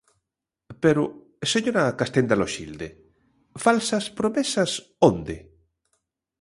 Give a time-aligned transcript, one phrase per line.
[0.83, 1.03] Pero,
[1.53, 2.87] señora Castenda Loxilde,
[3.65, 4.71] ¿falsas promesas
[5.09, 5.37] onde?